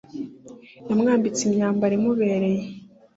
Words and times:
Yamwambitse 0.89 1.41
imyambaro 1.43 1.93
imubereye, 1.99 2.61